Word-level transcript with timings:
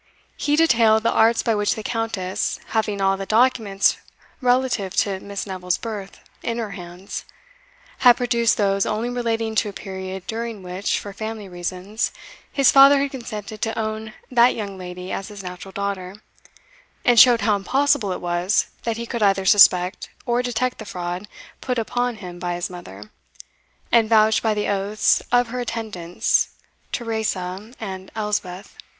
He 0.35 0.55
detailed 0.55 1.03
the 1.03 1.11
arts 1.11 1.43
by 1.43 1.53
which 1.53 1.75
the 1.75 1.83
Countess, 1.83 2.59
having 2.69 3.01
all 3.01 3.17
the 3.17 3.27
documents 3.27 3.97
relative 4.41 4.95
to 4.95 5.19
Miss 5.19 5.45
Neville's 5.45 5.77
birth 5.77 6.19
in 6.41 6.57
her 6.57 6.71
hands, 6.71 7.23
had 7.99 8.17
produced 8.17 8.57
those 8.57 8.87
only 8.87 9.11
relating 9.11 9.53
to 9.53 9.69
a 9.69 9.73
period 9.73 10.25
during 10.25 10.63
which, 10.63 10.97
for 10.97 11.13
family 11.13 11.47
reasons, 11.47 12.11
his 12.51 12.71
father 12.71 12.99
had 12.99 13.11
consented 13.11 13.61
to 13.61 13.77
own 13.77 14.13
that 14.31 14.55
young 14.55 14.75
lady 14.75 15.11
as 15.11 15.27
his 15.27 15.43
natural 15.43 15.71
daughter, 15.71 16.15
and 17.05 17.19
showed 17.19 17.41
how 17.41 17.55
impossible 17.55 18.11
it 18.11 18.21
was 18.21 18.71
that 18.81 18.97
he 18.97 19.05
could 19.05 19.21
either 19.21 19.45
suspect 19.45 20.09
or 20.25 20.41
detect 20.41 20.79
the 20.79 20.83
fraud 20.85 21.27
put 21.61 21.77
upon 21.77 22.15
him 22.15 22.39
by 22.39 22.55
his 22.55 22.71
mother, 22.71 23.11
and 23.91 24.09
vouched 24.09 24.41
by 24.41 24.55
the 24.55 24.67
oaths 24.67 25.21
of 25.31 25.49
her 25.49 25.59
attendants, 25.59 26.55
Teresa 26.91 27.71
and 27.79 28.09
Elspeth. 28.15 28.75